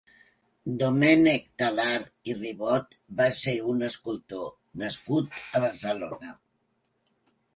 [0.83, 4.49] Domènec Talarn i Ribot va ser un escultor
[4.85, 6.33] nascut a Barcelona.